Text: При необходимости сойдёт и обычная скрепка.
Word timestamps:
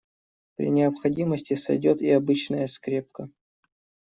При 0.55 0.71
необходимости 0.71 1.53
сойдёт 1.53 2.01
и 2.01 2.09
обычная 2.09 2.65
скрепка. 2.65 3.29